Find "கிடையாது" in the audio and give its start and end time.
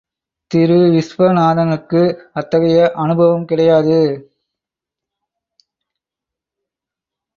3.45-3.99